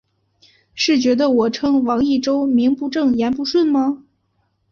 [0.73, 4.03] 是觉得我称王益州名不正言不顺吗？